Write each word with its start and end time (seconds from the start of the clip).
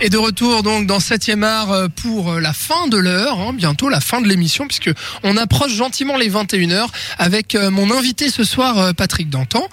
Et 0.00 0.08
de 0.10 0.16
retour 0.16 0.62
donc 0.62 0.86
dans 0.86 0.98
7e 0.98 1.42
art 1.42 1.70
euh, 1.72 1.88
pour 1.88 2.32
euh, 2.32 2.40
la 2.40 2.52
fin 2.52 2.88
de 2.88 2.96
l'heure, 2.96 3.38
hein, 3.40 3.52
bientôt 3.52 3.88
la 3.88 4.00
fin 4.00 4.20
de 4.20 4.28
l'émission, 4.28 4.66
puisque 4.66 4.90
on 5.22 5.36
approche 5.36 5.72
gentiment 5.74 6.16
les 6.16 6.30
21h 6.30 6.86
avec 7.18 7.54
euh, 7.54 7.70
mon 7.70 7.90
invité 7.90 8.30
ce 8.30 8.44
soir, 8.44 8.94
Patrick 8.94 9.30
Dantan. 9.30 9.66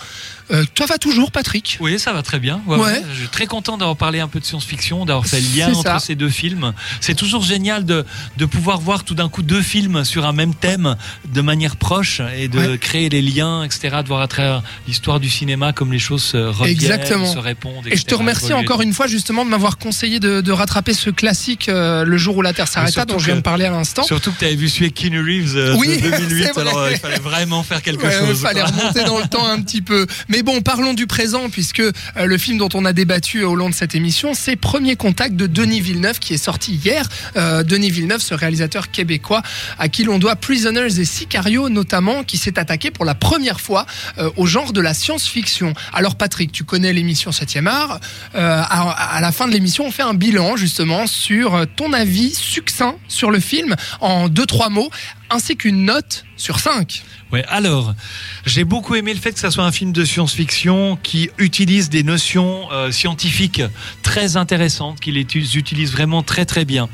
Euh, 0.52 0.66
toi 0.76 0.86
va 0.86 0.98
toujours, 0.98 1.32
Patrick? 1.32 1.78
Oui, 1.79 1.98
ça 1.98 2.11
va 2.11 2.23
très 2.23 2.38
bien. 2.38 2.61
Ouais, 2.68 2.77
Ouais. 2.77 2.84
ouais. 2.84 3.02
Je 3.14 3.20
suis 3.20 3.27
très 3.29 3.45
content 3.45 3.77
d'avoir 3.77 3.95
parlé 3.95 4.20
un 4.20 4.27
peu 4.27 4.41
de 4.41 4.45
science-fiction, 4.45 5.05
d'avoir 5.05 5.25
fait 5.25 5.39
le 5.39 5.48
lien 5.57 5.70
entre 5.70 5.84
ça. 5.84 6.00
ces 6.00 6.15
deux 6.15 6.27
films. 6.29 6.73
C'est 6.99 7.15
toujours 7.15 7.41
génial 7.43 7.86
de, 7.86 8.05
de 8.36 8.45
pouvoir 8.45 8.81
voir 8.81 9.05
tout 9.05 9.15
d'un 9.15 9.29
coup 9.29 9.43
deux 9.43 9.61
films 9.61 10.04
sur 10.04 10.25
un 10.25 10.33
même 10.33 10.54
thème 10.54 10.97
de 11.33 11.39
manière 11.39 11.77
proche 11.77 12.20
et 12.38 12.49
de 12.49 12.75
créer 12.75 13.07
les 13.07 13.21
liens, 13.21 13.63
etc. 13.63 13.99
De 14.04 14.07
voir 14.09 14.20
à 14.21 14.27
travers 14.27 14.61
l'histoire 14.89 15.21
du 15.21 15.29
cinéma 15.29 15.71
comme 15.71 15.93
les 15.93 15.99
choses 15.99 16.23
se 16.23 16.38
reviennent, 16.38 16.70
Exactement. 16.71 17.31
se 17.31 17.39
répondent. 17.39 17.88
Et 17.88 17.95
je 17.95 18.04
te 18.04 18.15
remercie 18.15 18.52
encore 18.52 18.82
une 18.82 18.93
fois 18.93 19.07
justement 19.07 19.46
de 19.46 19.50
m'avoir 19.50 19.78
conseillé 19.91 20.21
de, 20.21 20.39
de 20.39 20.51
rattraper 20.54 20.93
ce 20.93 21.09
classique 21.09 21.68
euh, 21.68 22.05
Le 22.05 22.15
jour 22.18 22.37
où 22.37 22.41
la 22.41 22.54
Terre 22.54 22.69
s'arrêta 22.69 23.04
dont 23.04 23.19
je 23.19 23.25
viens 23.25 23.36
de 23.36 23.41
parler 23.41 23.65
à 23.65 23.71
l'instant. 23.71 24.04
Surtout 24.04 24.31
que 24.31 24.39
tu 24.39 24.45
avais 24.45 24.55
vu 24.55 24.69
celui 24.69 24.93
Keanu 24.93 25.19
Reeves 25.19 25.57
euh, 25.57 25.75
Oui, 25.77 25.97
de 25.97 26.09
2008, 26.09 26.43
c'est 26.45 26.51
vrai. 26.54 26.61
alors 26.61 26.77
euh, 26.77 26.91
il 26.93 26.97
fallait 26.97 27.19
vraiment 27.19 27.61
faire 27.61 27.81
quelque 27.81 28.01
Ouais, 28.05 28.14
Il 28.21 28.27
chose. 28.27 28.41
fallait 28.41 28.64
remonter 28.64 29.04
dans 29.04 29.19
le 29.19 29.27
temps 29.29 29.45
un 29.45 29.61
petit 29.61 29.81
peu. 29.81 30.07
Mais 30.29 30.43
bon, 30.43 30.61
parlons 30.61 30.93
du 30.93 31.07
présent, 31.07 31.50
puisque 31.50 31.81
euh, 31.81 31.91
le 32.16 32.38
film 32.38 32.58
dont 32.58 32.69
on 32.73 32.86
a 32.86 32.94
débattu 32.94 33.44
au 33.44 33.53
long 33.55 33.69
de 33.69 33.73
cette 33.75 33.94
émission, 33.94 34.33
c'est 34.33 34.55
Premier 34.55 34.95
Contact 34.95 35.36
de 35.36 35.45
Denis 35.45 35.81
Villeneuve, 35.81 36.19
qui 36.19 36.33
est 36.36 36.44
sorti 36.44 36.75
hier. 36.75 37.05
Denis 37.36 37.89
Villeneuve, 37.89 38.22
ce 38.22 38.33
réalisateur 38.33 38.92
québécois, 38.92 39.42
à 39.78 39.89
qui 39.89 40.05
l'on 40.05 40.19
doit 40.19 40.38
Prisoners 40.38 41.00
et 41.02 41.05
Sicario 41.05 41.67
notamment, 41.67 42.23
qui 42.23 42.38
s'est 42.38 42.58
attaqué 42.58 42.92
pour 42.92 43.03
la 43.03 43.14
première 43.16 43.59
fois 43.59 43.86
au 44.38 44.45
genre 44.45 44.72
de 44.72 44.80
la 44.80 44.94
science-fiction. 44.94 45.73
Alors 45.92 46.16
Patrick, 46.16 46.53
tu 46.53 46.64
connais 46.64 46.94
l'émission 46.94 47.31
7e 47.31 47.67
art. 47.67 48.00
Euh, 48.36 48.61
à, 48.61 49.17
à 49.17 49.22
la 49.22 49.31
fin 49.31 49.47
de 49.47 49.53
l'émission, 49.53 49.81
on 49.81 49.92
fait 49.92 50.03
un 50.03 50.14
bilan 50.14 50.56
justement 50.56 51.08
sur 51.08 51.56
euh, 51.56 51.66
ton 51.76 51.94
avis 51.94 52.34
succinct 52.34 52.96
sur 53.08 53.32
le 53.32 53.40
film 53.40 53.76
en 54.00 54.30
deux 54.30 54.46
trois 54.46 54.70
mots, 54.70 54.90
ainsi 55.30 55.56
qu'une 55.56 55.86
note 55.86 56.26
sur 56.38 56.60
5. 56.60 57.04
Ouais, 57.32 57.46
alors, 57.48 57.94
j'ai 58.46 58.66
beaucoup 58.66 58.96
aimé 58.96 59.14
le 59.14 59.20
fait 59.20 59.32
que 59.32 59.40
ça 59.40 59.52
soit 59.52 59.64
un 59.64 59.72
film 59.72 59.94
de 59.94 60.04
science-fiction 60.04 60.98
qui 61.02 61.30
utilise 61.38 61.90
des 61.90 62.04
notions 62.04 62.70
euh, 62.72 62.92
scientifiques 62.92 63.62
très 64.04 64.36
intéressantes, 64.36 65.00
qu'il 65.00 65.18
utilise 65.18 65.92
vraiment 65.92 66.23
très 66.23 66.45
très 66.45 66.66
bien. 66.66 66.90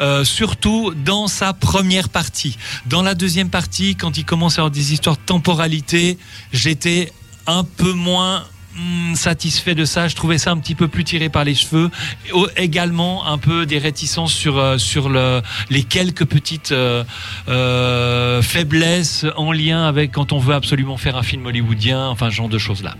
Euh, 0.00 0.24
surtout 0.24 0.92
dans 1.04 1.28
sa 1.28 1.52
première 1.52 2.08
partie. 2.08 2.58
Dans 2.86 3.02
la 3.02 3.14
deuxième 3.14 3.50
partie, 3.50 3.94
quand 3.94 4.18
il 4.18 4.24
commence 4.24 4.58
à 4.58 4.62
avoir 4.62 4.72
des 4.72 4.92
histoires 4.92 5.16
de 5.16 5.22
temporalité, 5.22 6.18
j'étais 6.52 7.12
un 7.46 7.62
peu 7.62 7.92
moins 7.92 8.44
hum, 8.76 9.14
satisfait 9.16 9.74
de 9.74 9.84
ça. 9.84 10.08
Je 10.08 10.14
trouvais 10.14 10.38
ça 10.38 10.50
un 10.50 10.58
petit 10.58 10.74
peu 10.74 10.88
plus 10.88 11.04
tiré 11.04 11.28
par 11.28 11.44
les 11.44 11.54
cheveux. 11.54 11.90
Et 12.26 12.62
également 12.62 13.26
un 13.26 13.38
peu 13.38 13.66
des 13.66 13.78
réticences 13.78 14.32
sur 14.32 14.58
euh, 14.58 14.78
sur 14.78 15.08
le, 15.08 15.42
les 15.70 15.82
quelques 15.82 16.24
petites 16.24 16.72
euh, 16.72 17.04
euh, 17.48 18.42
faiblesses 18.42 19.26
en 19.36 19.52
lien 19.52 19.86
avec 19.86 20.12
quand 20.12 20.32
on 20.32 20.38
veut 20.38 20.54
absolument 20.54 20.96
faire 20.96 21.16
un 21.16 21.22
film 21.22 21.46
hollywoodien, 21.46 22.08
enfin 22.08 22.30
ce 22.30 22.36
genre 22.36 22.48
de 22.48 22.58
choses 22.58 22.82
là. 22.82 22.94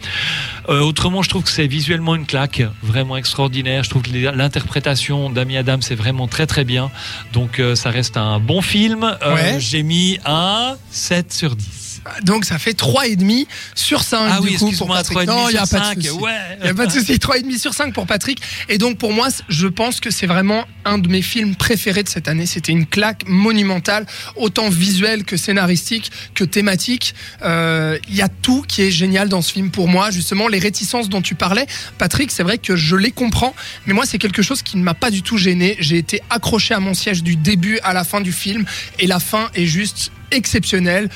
Euh, 0.68 0.80
autrement, 0.80 1.22
je 1.22 1.28
trouve 1.28 1.44
que 1.44 1.50
c'est 1.50 1.66
visuellement 1.66 2.14
une 2.14 2.26
claque 2.26 2.62
vraiment 2.82 3.16
extraordinaire. 3.16 3.84
Je 3.84 3.90
trouve 3.90 4.02
que 4.02 4.10
l'interprétation 4.10 5.30
d'Amy 5.30 5.56
Adam 5.56 5.78
c'est 5.80 5.94
vraiment 5.94 6.28
très 6.28 6.46
très 6.46 6.64
bien. 6.64 6.90
Donc 7.32 7.60
euh, 7.60 7.74
ça 7.74 7.90
reste 7.90 8.16
un 8.16 8.40
bon 8.40 8.62
film. 8.62 9.16
Ouais. 9.26 9.58
J'ai 9.58 9.82
mis 9.82 10.18
un 10.24 10.76
7 10.90 11.32
sur 11.32 11.56
10. 11.56 11.85
Donc 12.22 12.44
ça 12.44 12.58
fait 12.58 12.78
3,5 12.78 13.46
sur 13.74 14.02
5 14.02 14.28
Ah 14.30 14.40
du 14.40 14.48
oui, 14.48 14.54
coup 14.56 14.70
pour 14.72 14.88
Patrick. 14.88 15.18
3,5 15.18 15.26
Non, 15.26 15.48
il 15.48 15.52
n'y 15.52 15.58
a 15.58 15.60
pas 15.60 15.66
5, 15.66 15.98
de 15.98 16.02
souci. 16.02 16.18
ouais. 16.18 16.32
Il 16.60 16.64
n'y 16.64 16.70
a 16.70 16.74
pas 16.74 16.86
de 16.86 16.92
souci, 16.92 17.12
3,5 17.14 17.58
sur 17.58 17.74
5 17.74 17.92
pour 17.94 18.06
Patrick. 18.06 18.40
Et 18.68 18.78
donc 18.78 18.98
pour 18.98 19.12
moi, 19.12 19.28
je 19.48 19.66
pense 19.66 20.00
que 20.00 20.10
c'est 20.10 20.26
vraiment 20.26 20.64
un 20.84 20.98
de 20.98 21.08
mes 21.08 21.22
films 21.22 21.56
préférés 21.56 22.02
de 22.02 22.08
cette 22.08 22.28
année. 22.28 22.46
C'était 22.46 22.72
une 22.72 22.86
claque 22.86 23.22
monumentale, 23.26 24.06
autant 24.36 24.68
visuelle 24.68 25.24
que 25.24 25.36
scénaristique, 25.36 26.10
que 26.34 26.44
thématique. 26.44 27.14
Euh, 27.42 27.98
Il 28.08 28.14
y 28.14 28.22
a 28.22 28.28
tout 28.28 28.62
qui 28.66 28.82
est 28.82 28.90
génial 28.90 29.28
dans 29.28 29.42
ce 29.42 29.52
film 29.52 29.70
pour 29.70 29.88
moi. 29.88 30.10
Justement, 30.10 30.48
les 30.48 30.58
réticences 30.58 31.08
dont 31.08 31.22
tu 31.22 31.34
parlais, 31.34 31.66
Patrick, 31.98 32.30
c'est 32.30 32.42
vrai 32.42 32.58
que 32.58 32.76
je 32.76 32.96
les 32.96 33.10
comprends. 33.10 33.54
Mais 33.86 33.94
moi, 33.94 34.04
c'est 34.06 34.18
quelque 34.18 34.42
chose 34.42 34.62
qui 34.62 34.76
ne 34.76 34.82
m'a 34.82 34.94
pas 34.94 35.10
du 35.10 35.22
tout 35.22 35.38
gêné. 35.38 35.76
J'ai 35.80 35.98
été 35.98 36.20
accroché 36.30 36.74
à 36.74 36.80
mon 36.80 36.94
siège 36.94 37.22
du 37.22 37.36
début 37.36 37.78
à 37.82 37.92
la 37.92 38.04
fin 38.04 38.20
du 38.20 38.32
film. 38.32 38.64
Et 38.98 39.06
la 39.06 39.20
fin 39.20 39.50
est 39.54 39.66
juste 39.66 40.12
exceptionnelle 40.30 41.08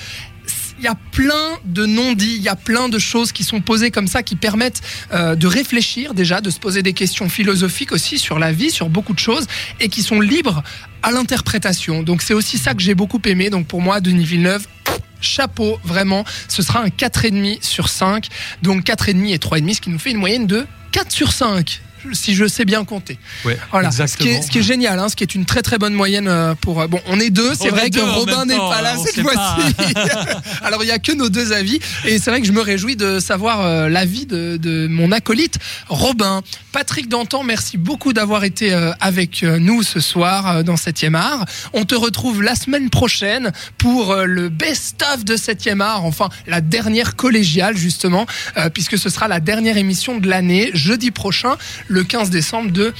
il 0.80 0.84
y 0.84 0.88
a 0.88 0.96
plein 1.12 1.58
de 1.66 1.84
non-dits, 1.84 2.36
il 2.36 2.42
y 2.42 2.48
a 2.48 2.56
plein 2.56 2.88
de 2.88 2.98
choses 2.98 3.32
qui 3.32 3.44
sont 3.44 3.60
posées 3.60 3.90
comme 3.90 4.06
ça 4.06 4.22
qui 4.22 4.34
permettent 4.34 4.80
euh, 5.12 5.34
de 5.34 5.46
réfléchir 5.46 6.14
déjà, 6.14 6.40
de 6.40 6.48
se 6.48 6.58
poser 6.58 6.82
des 6.82 6.94
questions 6.94 7.28
philosophiques 7.28 7.92
aussi 7.92 8.18
sur 8.18 8.38
la 8.38 8.50
vie, 8.50 8.70
sur 8.70 8.88
beaucoup 8.88 9.12
de 9.12 9.18
choses 9.18 9.46
et 9.78 9.90
qui 9.90 10.02
sont 10.02 10.20
libres 10.20 10.62
à 11.02 11.10
l'interprétation. 11.10 12.02
Donc 12.02 12.22
c'est 12.22 12.32
aussi 12.32 12.56
ça 12.56 12.72
que 12.72 12.80
j'ai 12.80 12.94
beaucoup 12.94 13.20
aimé. 13.26 13.50
Donc 13.50 13.66
pour 13.66 13.82
moi, 13.82 14.00
Denis 14.00 14.24
Villeneuve, 14.24 14.66
chapeau, 15.20 15.78
vraiment. 15.84 16.24
Ce 16.48 16.62
sera 16.62 16.80
un 16.80 16.88
4,5 16.88 17.62
sur 17.62 17.90
5. 17.90 18.28
Donc 18.62 18.84
4,5 18.84 19.34
et 19.34 19.36
3,5, 19.36 19.74
ce 19.74 19.80
qui 19.82 19.90
nous 19.90 19.98
fait 19.98 20.12
une 20.12 20.18
moyenne 20.18 20.46
de 20.46 20.66
4 20.92 21.12
sur 21.12 21.32
5 21.32 21.82
si 22.12 22.34
je 22.34 22.46
sais 22.46 22.64
bien 22.64 22.84
compter. 22.84 23.18
Ouais, 23.44 23.58
Voilà, 23.70 23.90
ce 23.90 24.16
qui, 24.16 24.28
est, 24.28 24.42
ce 24.42 24.50
qui 24.50 24.58
est 24.58 24.62
génial, 24.62 24.98
hein, 24.98 25.08
ce 25.08 25.16
qui 25.16 25.24
est 25.24 25.34
une 25.34 25.44
très 25.44 25.62
très 25.62 25.78
bonne 25.78 25.94
moyenne 25.94 26.28
euh, 26.28 26.54
pour. 26.54 26.80
euh, 26.80 26.86
bon, 26.86 27.00
on 27.06 27.18
est 27.20 27.30
deux, 27.30 27.52
c'est 27.54 27.68
vrai 27.70 27.90
que 27.90 28.00
Robin 28.00 28.44
n'est 28.44 28.56
pas 28.56 28.82
là 28.82 28.94
cette 28.96 29.20
fois-ci. 29.20 29.74
Alors 30.62 30.82
il 30.84 30.88
y 30.88 30.92
a 30.92 30.98
que 30.98 31.12
nos 31.12 31.28
deux 31.28 31.52
avis, 31.52 31.78
et 32.04 32.18
c'est 32.18 32.30
vrai 32.30 32.40
que 32.40 32.46
je 32.46 32.52
me 32.52 32.60
réjouis 32.60 32.96
de 32.96 33.18
savoir 33.20 33.60
euh, 33.60 33.88
l'avis 33.88 34.26
de, 34.26 34.56
de 34.56 34.86
mon 34.88 35.12
acolyte 35.12 35.58
Robin. 35.88 36.42
Patrick 36.72 37.08
Dantan, 37.08 37.42
merci 37.42 37.76
beaucoup 37.78 38.12
d'avoir 38.12 38.44
été 38.44 38.72
avec 39.00 39.42
nous 39.42 39.82
ce 39.82 39.98
soir 39.98 40.62
dans 40.62 40.76
7e 40.76 41.14
art. 41.14 41.44
On 41.72 41.84
te 41.84 41.96
retrouve 41.96 42.42
la 42.42 42.54
semaine 42.54 42.90
prochaine 42.90 43.50
pour 43.76 44.14
le 44.14 44.48
best-of 44.48 45.24
de 45.24 45.36
7e 45.36 45.80
art, 45.80 46.04
enfin 46.04 46.28
la 46.46 46.60
dernière 46.60 47.16
collégiale 47.16 47.76
justement, 47.76 48.24
puisque 48.72 48.98
ce 48.98 49.08
sera 49.10 49.26
la 49.26 49.40
dernière 49.40 49.76
émission 49.76 50.18
de 50.18 50.28
l'année, 50.28 50.70
jeudi 50.72 51.10
prochain, 51.10 51.56
le 51.90 52.04
15 52.04 52.30
décembre 52.30 52.70
de 52.70 52.94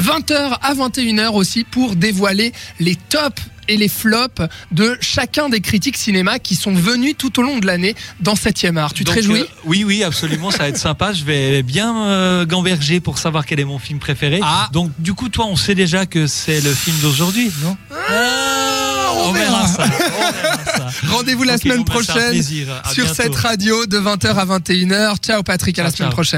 20h 0.00 0.56
à 0.62 0.74
21h 0.74 1.32
aussi 1.34 1.64
pour 1.64 1.96
dévoiler 1.96 2.52
les 2.80 2.96
tops 2.96 3.42
et 3.68 3.76
les 3.76 3.88
flops 3.88 4.42
de 4.70 4.96
chacun 5.00 5.48
des 5.48 5.60
critiques 5.60 5.96
cinéma 5.96 6.38
qui 6.38 6.54
sont 6.56 6.72
venus 6.72 7.14
tout 7.18 7.38
au 7.38 7.42
long 7.42 7.58
de 7.58 7.66
l'année 7.66 7.94
dans 8.20 8.34
7e 8.34 8.76
art. 8.76 8.92
Tu 8.92 9.04
te 9.04 9.08
Donc, 9.08 9.16
réjouis 9.16 9.40
euh, 9.42 9.46
Oui, 9.64 9.84
oui, 9.84 10.02
absolument, 10.02 10.50
ça 10.50 10.58
va 10.58 10.68
être 10.68 10.78
sympa. 10.78 11.12
Je 11.12 11.24
vais 11.24 11.62
bien 11.62 11.96
euh, 12.06 12.46
gamberger 12.46 13.00
pour 13.00 13.18
savoir 13.18 13.44
quel 13.46 13.60
est 13.60 13.64
mon 13.64 13.78
film 13.78 13.98
préféré. 13.98 14.40
Ah. 14.42 14.68
Donc, 14.72 14.90
du 14.98 15.14
coup, 15.14 15.28
toi, 15.28 15.46
on 15.46 15.56
sait 15.56 15.74
déjà 15.74 16.06
que 16.06 16.26
c'est 16.26 16.60
le 16.60 16.72
film 16.72 16.96
d'aujourd'hui, 17.02 17.52
non? 17.62 17.76
Ah, 17.90 19.12
on 19.14 19.28
on 19.28 19.32
verra. 19.32 19.66
verra 19.66 20.64
ça. 20.64 20.88
Rendez-vous 21.08 21.44
la 21.44 21.58
semaine 21.58 21.84
bah, 21.84 21.92
prochaine 21.92 22.42
sur 22.42 23.04
bientôt. 23.04 23.14
cette 23.14 23.34
radio 23.36 23.86
de 23.86 23.98
20h 23.98 24.26
à 24.34 24.44
21h. 24.58 25.16
Ciao 25.18 25.42
Patrick, 25.42 25.78
à 25.78 25.84
la 25.84 25.90
semaine 25.90 26.08
ciao. 26.08 26.14
prochaine. 26.14 26.30